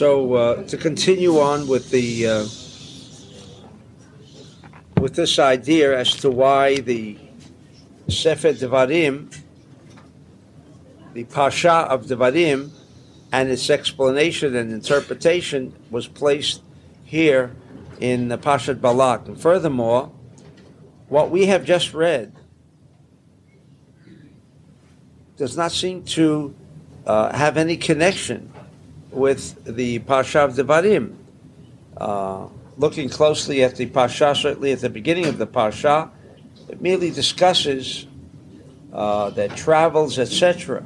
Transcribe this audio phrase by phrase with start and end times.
[0.00, 2.46] So uh, to continue on with the uh,
[4.98, 7.18] with this idea as to why the
[8.08, 9.38] Sefer Devarim,
[11.12, 12.70] the Parsha of Devarim,
[13.30, 16.62] and its explanation and interpretation was placed
[17.04, 17.54] here
[18.00, 19.28] in the Parshat Balak.
[19.28, 20.10] And furthermore,
[21.10, 22.32] what we have just read
[25.36, 26.54] does not seem to
[27.04, 28.49] uh, have any connection
[29.10, 31.16] with the Parsha of Devarim.
[31.96, 36.10] Uh, looking closely at the Parsha, certainly at the beginning of the Parsha,
[36.68, 38.06] it merely discusses
[38.92, 40.84] uh, their travels, etc.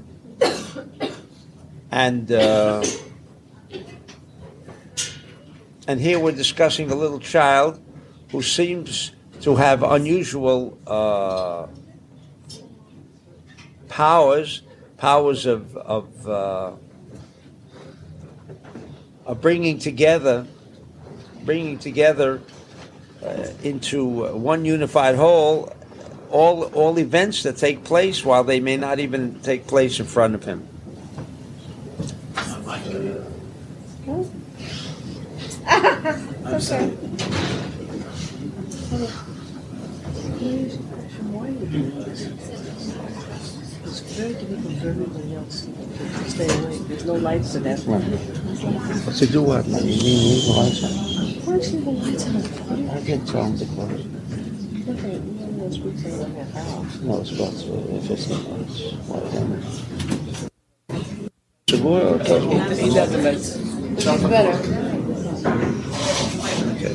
[1.91, 2.85] And uh,
[5.87, 7.81] and here we're discussing a little child
[8.33, 9.13] who seems
[9.43, 11.67] to have unusual uh,
[13.89, 14.63] powers,
[14.97, 16.73] powers of of, uh,
[19.27, 20.47] of bringing together,
[21.45, 22.41] bringing together
[23.23, 25.73] uh, into one unified whole
[26.31, 30.35] all all events that take place while they may not even take place in front
[30.35, 30.67] of him.
[36.45, 36.99] I'm sorry.
[44.15, 46.87] It's very difficult for everybody else to stay awake.
[46.87, 47.81] There's no lights in that.
[47.81, 49.67] What's to do what?
[49.67, 50.91] You need lights on.
[51.43, 52.91] Why is there no lights it?
[52.95, 54.07] I can tell them to close.
[54.87, 55.21] Look at it.
[55.21, 56.87] You know, those weeks in a half hour.
[57.03, 58.93] No, it's about uh, 15 minutes.
[59.11, 59.59] Whatever.
[61.69, 62.39] Seguro, okay.
[62.85, 63.27] He doesn't.
[63.27, 63.57] It's
[64.23, 64.57] better.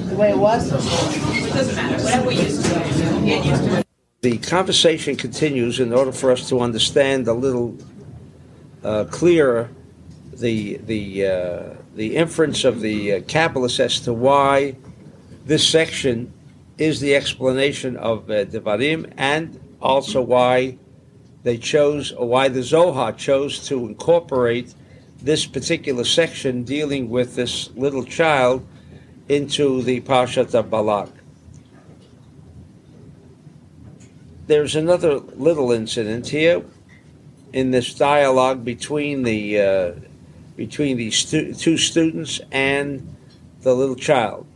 [0.08, 0.68] The way it was?
[0.72, 2.70] It doesn't matter, whatever we used to,
[3.26, 3.89] get used to it.
[4.22, 7.78] The conversation continues in order for us to understand a little
[8.84, 9.70] uh, clearer
[10.34, 11.64] the the uh,
[11.96, 14.76] the inference of the uh, Kabbalists as to why
[15.46, 16.34] this section
[16.78, 20.78] is the explanation of uh, Devarim, and also why
[21.44, 24.76] they chose, or why the Zohar chose to incorporate
[25.22, 28.68] this particular section dealing with this little child
[29.30, 31.10] into the Parshat of Balak.
[34.50, 36.64] There's another little incident here
[37.54, 39.92] in this dialogue between the uh,
[40.58, 43.16] between these stu- two students and
[43.62, 44.48] the little child.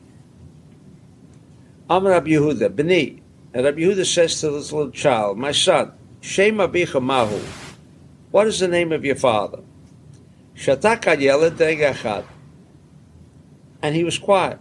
[1.91, 3.21] Amar Rabbi Yehuda, B'ni,
[3.53, 7.39] and Rabbi Yehuda says to this little child, My son, Shem Abicha Mahu,
[8.31, 9.59] what is the name of your father?
[10.55, 12.25] Shatak al Yeled
[13.83, 14.57] And he was quiet.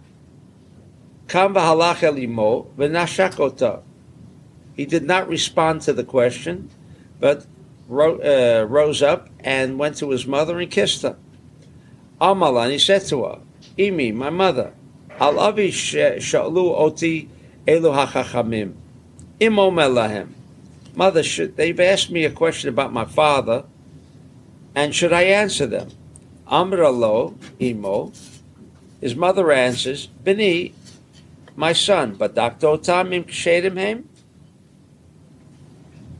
[1.27, 3.81] Kam v'halach el imo v'nashak ota.
[4.75, 6.69] He did not respond to the question,
[7.19, 7.45] but
[7.89, 11.17] uh, rose up and went to his mother and kissed her.
[12.19, 13.39] Amala, and he said to her,
[13.77, 14.73] Imi, my mother,
[15.19, 17.29] Al avi sh- sha'lu oti
[17.67, 18.73] elu hachachamim.
[19.39, 20.29] Im omer lahem.
[20.95, 23.65] Mother, should, they've asked me a question about my father,
[24.75, 25.89] and should I answer them?
[26.47, 28.11] Amr lo, imo.
[29.01, 30.73] His mother answers, Bini,
[31.55, 32.67] my son, but Dr.
[32.77, 34.09] Tamim Kshedim Hem?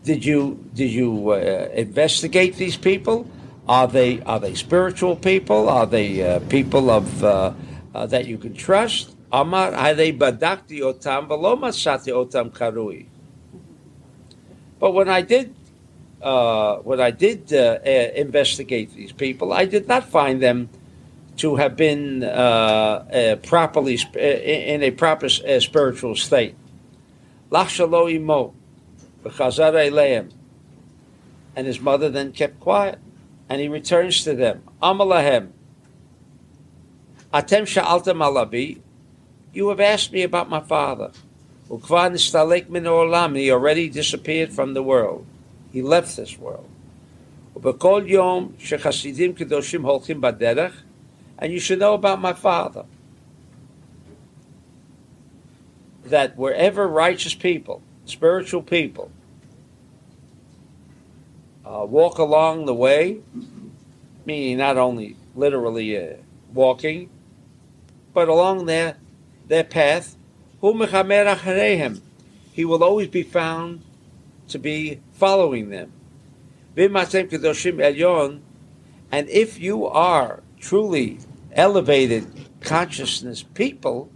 [0.03, 3.25] Did you did you uh, investigate these people?
[3.67, 5.69] Are they are they spiritual people?
[5.69, 7.53] Are they uh, people of uh,
[7.95, 9.15] uh, that you can trust?
[9.31, 13.05] Amar they badakti otam masati otam karui.
[14.79, 15.55] But when I did
[16.21, 20.69] uh, when I did uh, uh, investigate these people, I did not find them
[21.37, 26.55] to have been uh, properly uh, in a proper spiritual state.
[27.51, 28.53] Imo.
[31.55, 32.99] And his mother then kept quiet,
[33.49, 34.63] and he returns to them.
[34.81, 35.49] Amalahem,
[37.33, 38.79] atem sha'altem alabi,
[39.53, 41.11] you have asked me about my father.
[41.69, 45.25] Ukva nistalek min olam, he already disappeared from the world.
[45.71, 46.69] He left this world.
[47.55, 50.73] Ubekol yom shechasidim kedoshim holchim baderech,
[51.37, 52.85] and you should know about my father.
[56.05, 59.11] That wherever righteous people, spiritual people,
[61.65, 63.21] uh, walk along the way,
[64.25, 66.13] meaning not only literally uh,
[66.53, 67.09] walking,
[68.13, 68.97] but along their
[69.47, 70.17] their path,
[70.61, 70.67] he
[72.65, 73.81] will always be found
[74.47, 75.91] to be following them.
[79.11, 81.19] And if you are truly
[81.51, 82.25] elevated
[82.61, 84.09] consciousness people,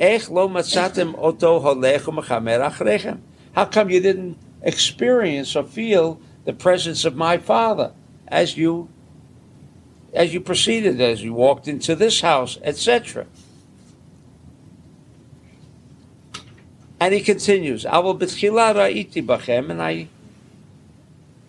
[0.00, 3.18] ech lo matzatem oto achrechem.
[3.52, 7.92] How come you didn't experience or feel the presence of my Father
[8.26, 8.88] as you
[10.12, 13.26] as you proceeded, as you walked into this house, etc.
[16.98, 20.08] And he continues, "Aval b'tchila ra'iti bachem," and I,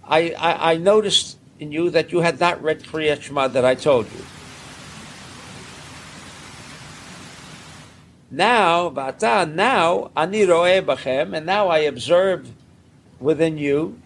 [0.04, 3.76] I, I, I noticed in you that you had not read Kriyat Shema that I
[3.76, 4.41] told you.
[8.34, 12.50] Now, v'ata, now ani ro'eh bachem, and now I observe
[13.20, 14.02] within you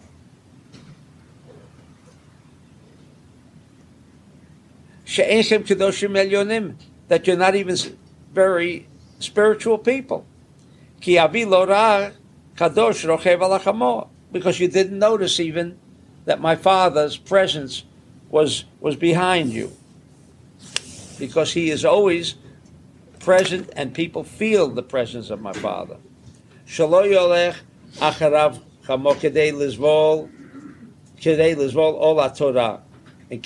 [5.04, 6.74] she'enchem kedoshim elyonim,
[7.06, 7.76] that you're not even
[8.32, 8.88] very
[9.20, 10.26] spiritual people.
[11.00, 12.10] Ki avi lo ra
[12.56, 15.78] kadosh rochev because you didn't notice even
[16.24, 17.84] that my father's presence
[18.28, 19.70] was was behind you,
[21.16, 22.34] because he is always
[23.26, 25.96] present, and people feel the presence of my father.
[26.68, 30.30] Acharav lizvol
[31.20, 32.80] lizvol.
[33.28, 33.42] And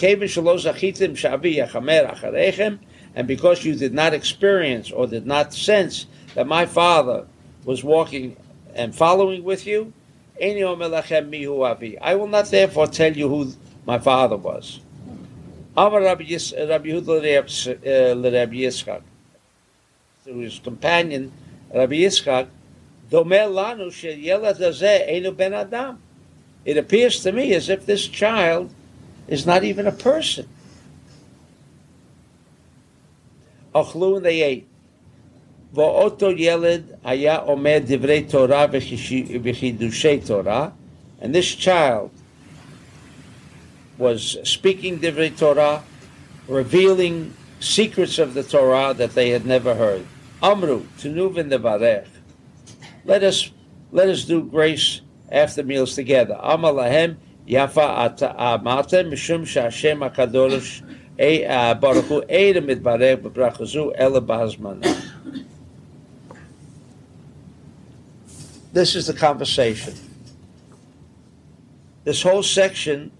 [3.17, 7.27] and because you did not experience or did not sense that my father
[7.65, 8.37] was walking
[8.75, 9.94] and following with you.
[10.38, 13.53] I will not therefore tell you who
[13.87, 14.81] my father was.
[15.75, 16.25] Rabbi
[20.31, 21.32] through his companion
[21.75, 22.49] Rabbi Yitzchak.
[26.65, 28.73] It appears to me as if this child
[29.27, 30.49] is not even a person.
[33.75, 34.69] Ochlu and they ate.
[35.75, 40.73] Va'oto yeled haya omer divrei Torah v'chidushei Torah.
[41.21, 42.12] And this child
[43.99, 45.82] was speaking divrei Torah,
[46.47, 50.06] revealing secrets of the Torah that they had never heard.
[50.43, 52.07] Amru, tunuvin nevarech.
[53.05, 53.51] Let us
[53.93, 56.39] let us do grace after meals together.
[56.41, 57.17] Amar lahem
[57.47, 60.83] yafa amatem mishum shashem hakadosh
[61.19, 65.07] e uh, baruch hu eidem mitbarech b'brachazu ele bazmana.
[68.73, 69.95] This is the conversation.
[72.05, 73.13] This whole section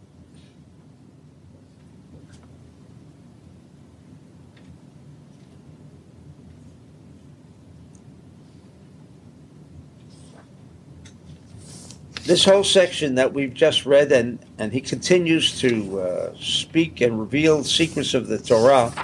[12.31, 17.19] this whole section that we've just read, and, and he continues to uh, speak and
[17.19, 18.95] reveal secrets of the Torah,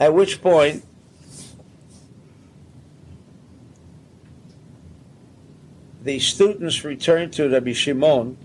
[0.00, 0.82] at which point
[6.04, 8.38] the students return to Rabbi Shimon.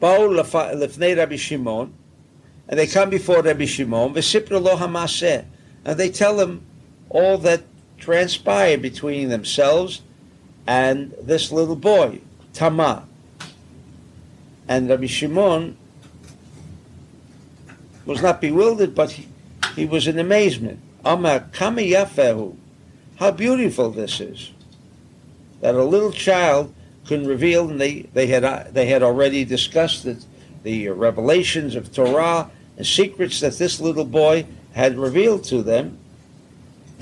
[0.00, 1.92] Rabbi Shimon,
[2.66, 6.66] and they come before Rabbi Shimon, and they tell him
[7.12, 7.62] all that
[7.98, 10.00] transpired between themselves
[10.66, 12.20] and this little boy,
[12.52, 13.06] Tama.
[14.66, 15.76] And Rabbi Shimon
[18.06, 19.28] was not bewildered, but he,
[19.76, 20.80] he was in amazement.
[21.04, 22.56] Amar kama yafehu.
[23.16, 24.50] How beautiful this is.
[25.60, 26.74] That a little child
[27.06, 30.22] can reveal, and they, they, had, they had already discussed the,
[30.62, 35.98] the revelations of Torah and secrets that this little boy had revealed to them.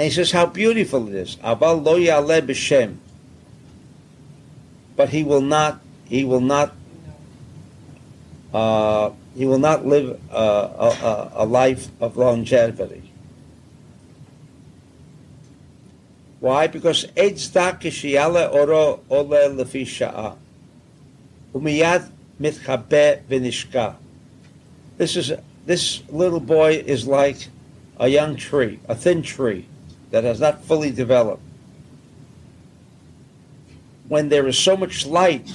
[0.01, 1.37] And he says how beautiful it is.
[1.45, 2.97] Aval lo yaleh b'shem.
[4.97, 5.83] But he will not.
[6.07, 6.75] He will not.
[8.55, 13.13] Uh, he will not live a, a, a life of longevity.
[16.39, 16.67] Why?
[16.67, 20.35] Because Edzda kishiyale oro ole lefi sha'a.
[21.53, 23.97] Umiyad mitchabe v'nishka.
[24.97, 25.31] This is
[25.67, 27.49] this little boy is like
[27.99, 29.67] a young tree, a thin tree
[30.11, 31.43] that has not fully developed.
[34.09, 35.55] When there is so much light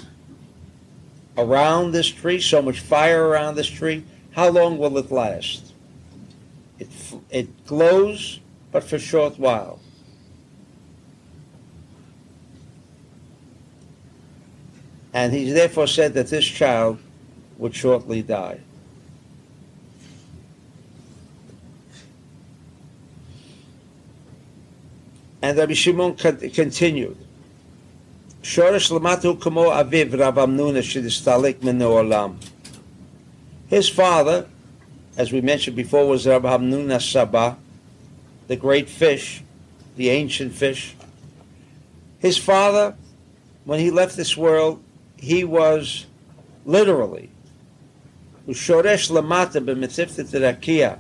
[1.38, 5.74] around this tree, so much fire around this tree, how long will it last?
[6.80, 6.90] It,
[7.30, 8.40] it glows,
[8.72, 9.80] but for a short while.
[15.14, 17.00] And he therefore said that this child
[17.58, 18.60] would shortly die.
[25.46, 27.18] And Rabbi Shimon continued.
[28.42, 32.38] Shoresh lamatu kamo aviv Rav Hamnuna shedistalik minu olam.
[33.68, 34.48] His father,
[35.16, 37.60] as we mentioned before, was Rav Hamnuna Saba,
[38.48, 39.44] the great fish,
[39.96, 40.96] the ancient fish.
[42.18, 42.96] His father,
[43.66, 44.82] when he left this world,
[45.16, 46.08] he was
[46.66, 47.30] literally
[48.48, 50.98] Ushoresh lamata b'mitziftet rakia.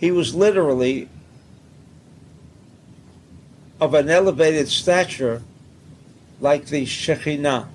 [0.00, 1.08] He was literally
[3.84, 5.42] of an elevated stature
[6.40, 7.68] like the Shekhinah.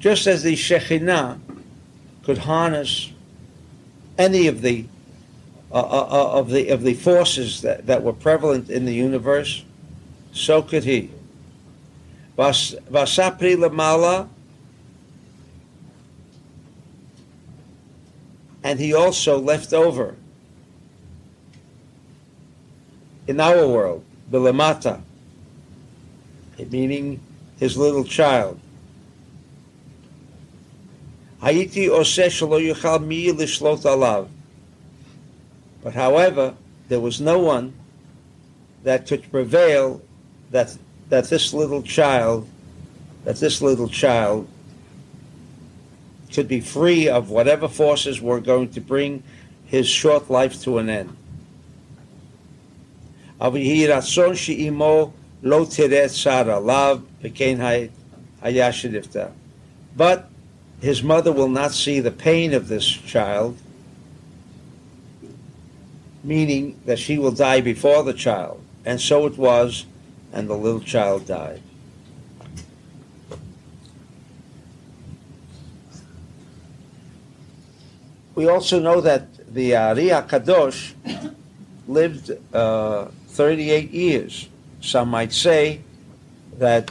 [0.00, 1.38] just as the Shekhinah
[2.24, 3.12] could harness
[4.18, 4.84] any of the
[5.70, 9.64] uh, uh, uh, of the of the forces that, that were prevalent in the universe,
[10.32, 11.10] so could he.
[12.36, 14.28] Vas- Vasapri lamala,
[18.64, 20.16] and he also left over
[23.26, 25.00] in our world, bilamata,
[26.70, 27.20] meaning
[27.58, 28.60] his little child.
[31.42, 32.30] Hayiti oseh
[33.84, 34.28] alav.
[35.82, 36.54] But however,
[36.88, 37.74] there was no one
[38.82, 40.00] that could prevail
[40.50, 40.76] that
[41.08, 42.48] that this little child,
[43.24, 44.48] that this little child
[46.32, 49.22] could be free of whatever forces were going to bring
[49.66, 51.16] his short life to an end.
[59.96, 60.30] But
[60.80, 63.58] his mother will not see the pain of this child,
[66.22, 68.62] meaning that she will die before the child.
[68.84, 69.86] And so it was,
[70.32, 71.62] and the little child died.
[78.34, 80.92] We also know that the Ari Kadosh
[81.88, 84.48] lived uh, 38 years.
[84.80, 85.80] Some might say
[86.58, 86.90] that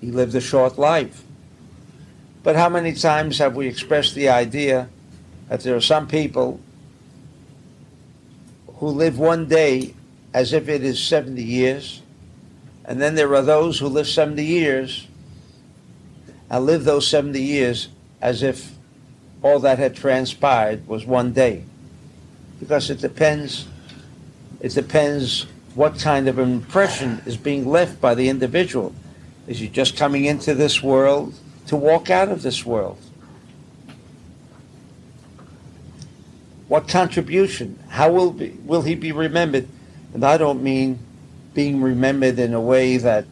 [0.00, 1.24] he lived a short life.
[2.44, 4.88] But how many times have we expressed the idea
[5.48, 6.60] that there are some people
[8.76, 9.94] who live one day
[10.32, 12.00] as if it is 70 years,
[12.84, 15.08] and then there are those who live 70 years
[16.48, 17.88] and live those 70 years
[18.20, 18.72] as if
[19.42, 21.64] all that had transpired was one day.
[22.60, 23.66] Because it depends,
[24.60, 28.94] it depends what kind of impression is being left by the individual.
[29.46, 31.34] Is he just coming into this world
[31.66, 32.98] to walk out of this world?
[36.66, 37.78] What contribution?
[37.88, 39.68] How will be, will he be remembered?
[40.12, 40.98] And I don't mean
[41.54, 43.26] being remembered in a way that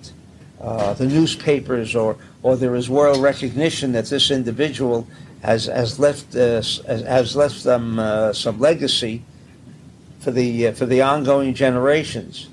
[0.61, 5.07] uh, the newspapers or or there is world recognition that this individual
[5.43, 9.23] has has left uh, has, left them uh, some legacy
[10.27, 12.49] for the uh, for the ongoing generations.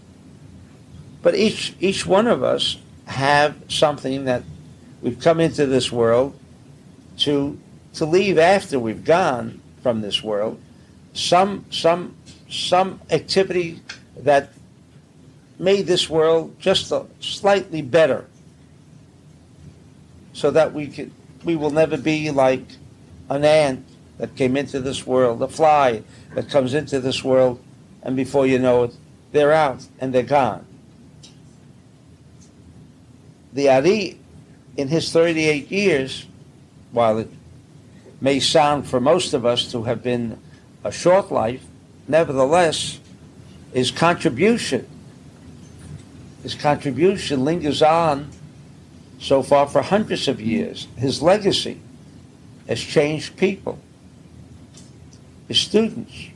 [1.24, 4.44] But each each one of us have something that
[5.02, 6.38] we've come into this world
[7.18, 7.60] to
[7.96, 10.62] to leave after we've gone from this world.
[11.14, 12.16] Some some
[12.48, 13.82] some activity
[14.18, 14.54] that
[15.58, 18.28] made this world just a slightly better
[20.34, 21.12] so that we could
[21.44, 22.68] we will never be like
[23.32, 23.84] an ant
[24.18, 26.04] that came into this world, a fly
[26.36, 27.62] that comes into this world,
[28.04, 28.96] and before you know it,
[29.32, 30.66] they're out and they're gone.
[33.54, 34.20] The Ari,
[34.78, 36.26] in his 38 years,
[36.92, 37.30] while it
[38.22, 40.40] may sound for most of us to have been
[40.84, 41.64] a short life,
[42.08, 43.00] nevertheless,
[43.74, 44.88] his contribution,
[46.42, 48.30] his contribution lingers on
[49.20, 50.88] so far for hundreds of years.
[50.98, 51.80] His legacy
[52.68, 53.80] has changed people,
[55.48, 56.30] his students,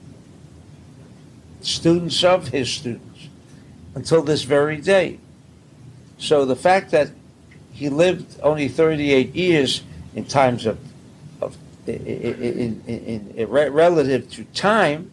[1.62, 3.30] students of his students,
[3.96, 5.20] until this very day.
[6.18, 7.12] So the fact that
[7.72, 9.84] he lived only 38 years
[10.16, 10.80] in times of,
[11.42, 15.12] of in, in, in, relative to time,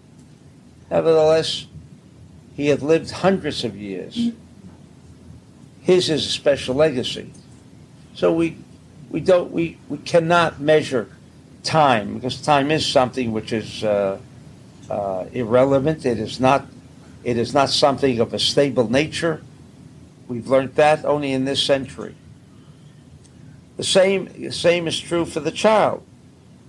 [0.91, 1.67] nevertheless,
[2.57, 4.31] he had lived hundreds of years.
[5.83, 7.31] His is a special legacy.
[8.15, 8.57] So we
[9.11, 11.09] we don't we, we cannot measure
[11.65, 14.19] time because time is something which is uh,
[14.89, 16.07] uh, irrelevant.
[16.07, 16.67] It is not
[17.25, 19.43] it is not something of a stable nature.
[20.29, 22.15] We've learned that only in this century.
[23.77, 26.05] The same same is true for the child.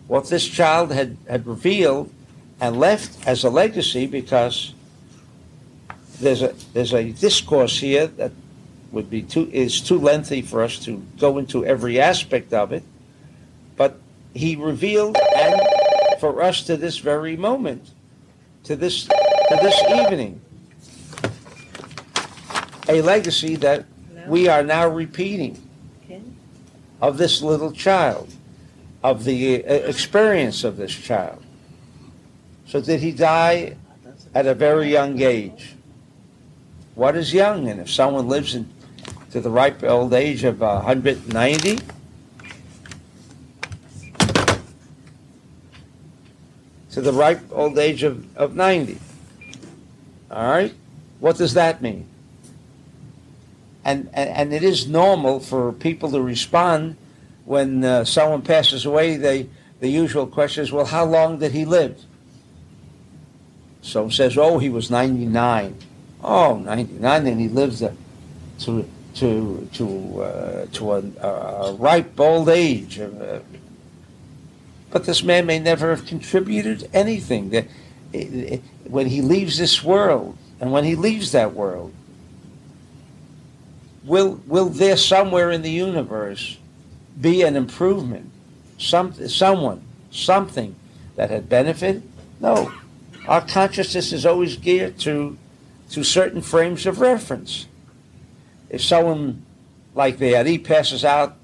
[0.08, 2.12] What this child had, had revealed
[2.62, 4.74] and left as a legacy because
[6.20, 8.32] there's a there's a discourse here that
[8.92, 12.84] would be too is too lengthy for us to go into every aspect of it.
[13.76, 14.00] But
[14.36, 15.62] he revealed and
[16.20, 17.90] for us to this very moment,
[18.66, 20.42] to this to this evening,
[22.90, 23.86] a legacy that
[24.28, 25.62] we are now repeating
[27.02, 28.34] of this little child,
[29.04, 31.42] of the uh, experience of this child.
[32.68, 33.76] So did he die
[34.34, 35.76] at a very young age?
[36.96, 37.70] What is young?
[37.70, 38.68] And if someone lives in,
[39.32, 41.80] to the ripe old age of uh, 190,
[46.96, 48.98] to the ripe old age of, of 90,
[50.32, 50.74] all right?
[51.20, 52.08] What does that mean?
[53.84, 56.96] And, and, and it is normal for people to respond
[57.44, 59.50] when uh, someone passes away, they
[59.82, 62.02] the usual question is, well, how long did he live?
[63.82, 65.76] Someone says, oh, he was 99.
[66.24, 67.84] Oh, 99, then he lives
[68.60, 73.02] to to to uh, to a, a ripe old age.
[73.02, 73.40] Uh,
[74.96, 77.50] but this man may never have contributed anything.
[77.50, 77.66] That
[78.88, 81.92] when he leaves this world, and when he leaves that world,
[84.06, 86.58] will will there somewhere in the universe
[87.20, 88.32] be an improvement?
[88.78, 90.78] Some someone, something
[91.18, 92.02] that had benefited?
[92.40, 92.72] No.
[93.28, 95.38] Our consciousness is always geared to
[95.90, 97.68] to certain frames of reference.
[98.70, 99.46] If someone
[99.94, 101.36] like the Ari passes out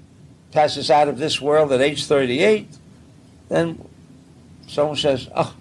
[0.52, 2.78] passes out of this world at age 38,
[3.52, 3.84] then
[4.66, 5.54] someone says, "Oh,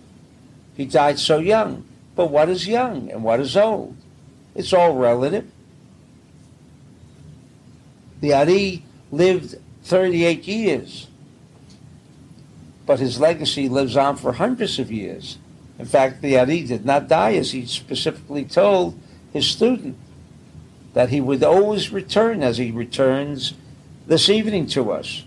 [0.75, 3.95] he died so young." But what is young and what is old?
[4.55, 5.49] It's all relative.
[8.19, 11.07] The Ari lived 38 years,
[12.85, 15.37] but his legacy lives on for hundreds of years.
[15.79, 18.99] In fact, the Ari did not die, as he specifically told
[19.33, 19.97] his student,
[20.93, 23.53] that he would always return as he returns
[24.05, 25.23] this evening to us.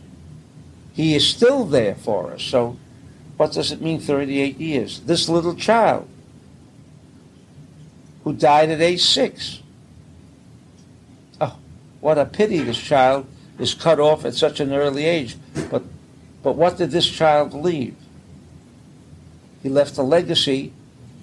[0.95, 2.43] He is still there for us.
[2.43, 2.77] So,
[3.37, 5.01] what does it mean 38 years?
[5.01, 6.09] This little child
[8.23, 9.61] who died at age six.
[11.41, 11.57] Oh,
[12.01, 13.27] what a pity this child
[13.59, 15.37] is cut off at such an early age.
[15.71, 15.83] But,
[16.43, 17.97] but what did this child leave?
[19.63, 20.73] He left a legacy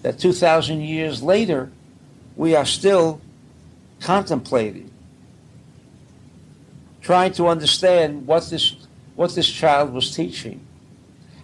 [0.02, 1.72] that 2,000 years later,
[2.36, 3.22] we are still
[4.00, 4.92] contemplating,
[7.02, 8.76] trying to understand what this,
[9.16, 10.66] what this child was teaching.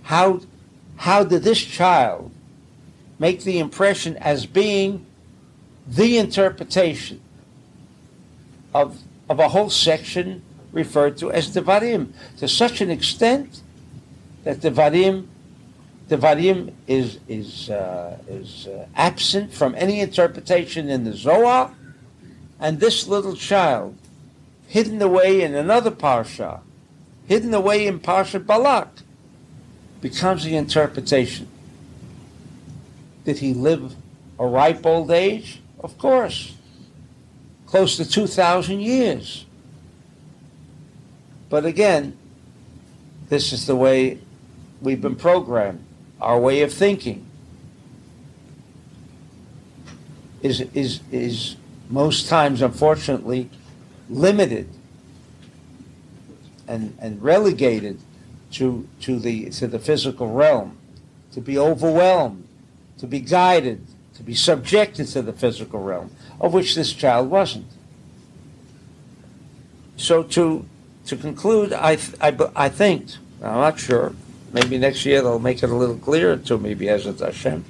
[0.03, 0.41] How,
[0.97, 2.32] how did this child
[3.19, 5.06] make the impression as being
[5.88, 7.21] the interpretation
[8.73, 8.99] of,
[9.30, 13.62] of a whole section referred to as Devarim, to such an extent
[14.43, 15.27] that Devarim,
[16.10, 21.73] Devarim is, is, uh, is uh, absent from any interpretation in the Zohar,
[22.60, 23.95] and this little child,
[24.67, 26.62] hidden away in another Parsha,
[27.28, 28.88] hidden away in Parsha Balak,
[30.02, 31.48] becomes the interpretation.
[33.26, 33.96] Did he live
[34.40, 35.60] a ripe old age?
[35.80, 36.56] Of course.
[37.66, 39.46] Close to 2,000 years.
[41.50, 42.18] But again,
[43.30, 44.20] this is the way
[44.82, 45.84] we've been programmed.
[46.22, 47.26] Our way of thinking
[50.42, 51.56] is, is, is
[51.90, 53.50] most times, unfortunately,
[54.10, 54.70] limited
[56.67, 57.99] and, and relegated
[58.53, 60.77] to, to, the, to the physical realm,
[61.34, 62.47] to be overwhelmed,
[62.99, 63.86] to be guided
[64.17, 66.10] to be subjected to the physical realm,
[66.41, 67.67] of which this child wasn't.
[69.95, 70.65] So to
[71.06, 73.12] to conclude, I I, I think
[73.43, 74.13] I'm not sure.
[74.51, 77.63] Maybe next year they'll make it a little clearer to me, Be'ezrat Hashem,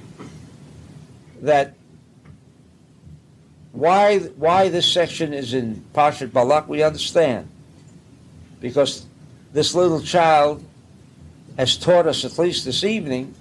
[1.42, 1.74] that
[3.72, 7.48] why why this section is in Parshat Balak we understand,
[8.60, 9.06] because
[9.52, 10.64] this little child
[11.56, 13.34] has taught us at least this evening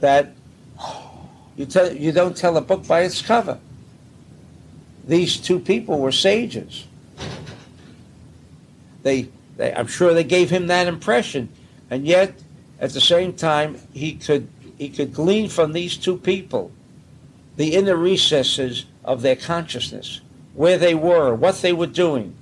[0.00, 0.32] that
[1.56, 3.58] you, tell, you don't tell a book by its cover.
[5.06, 6.86] These two people were sages.
[9.02, 11.48] They, they, I'm sure they gave him that impression,
[11.90, 12.34] and yet
[12.80, 16.70] at the same time he could he could glean from these two people
[17.56, 20.20] the inner recesses of their consciousness,
[20.54, 22.36] where they were, what they were doing.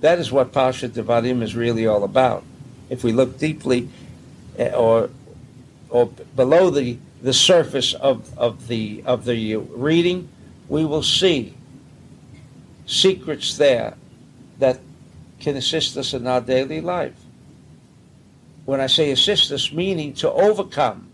[0.00, 2.44] That is what Parsha Devarim is really all about.
[2.88, 3.88] If we look deeply,
[4.56, 5.10] eh, or
[5.90, 6.06] or
[6.36, 10.28] below the, the surface of, of the of the reading,
[10.68, 11.54] we will see
[12.86, 13.94] secrets there
[14.58, 14.80] that
[15.40, 17.14] can assist us in our daily life.
[18.64, 21.08] When I say assist us, meaning to overcome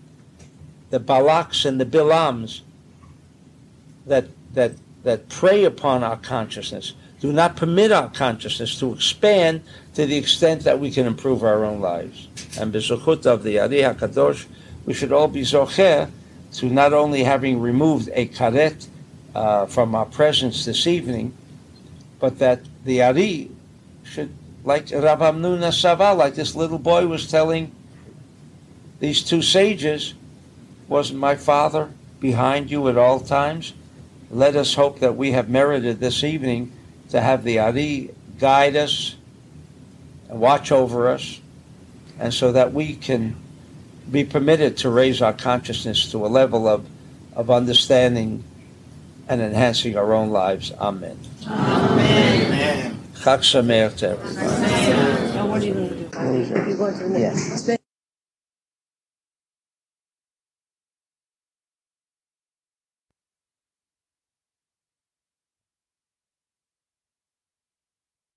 [0.91, 2.61] the balaks and the bilams
[4.07, 4.73] that that
[5.05, 6.95] that prey upon our consciousness,
[7.25, 9.63] do not permit our consciousness to expand
[9.95, 12.29] to the extent that we can improve our own lives.
[12.61, 14.45] And b'zuchut of the Ari HaKadosh,
[14.85, 16.11] we should all be zocher
[16.57, 18.87] to not only having removed a karet
[19.35, 21.33] uh, from our presence this evening,
[22.21, 23.51] but that the Ari
[24.03, 24.31] should,
[24.63, 27.75] like Rav Hamnuna Sava, like this little boy was telling
[29.01, 30.13] these two sages,
[30.89, 33.73] wasn't my father behind you at all times?
[34.31, 36.71] Let us hope that we have merited this evening
[37.15, 39.15] to have the Ari guide us
[40.29, 41.41] and watch over us,
[42.19, 43.37] and so that we can
[44.11, 46.85] be permitted to raise our consciousness to a level of,
[47.37, 48.43] of understanding
[49.29, 50.73] and enhancing our own lives.
[50.73, 51.17] Amen.
[51.47, 52.47] Amen.
[52.47, 53.01] Amen.
[53.15, 55.35] Chag Sameach to everybody.
[55.35, 55.75] Now, what are you
[56.75, 57.84] going to do?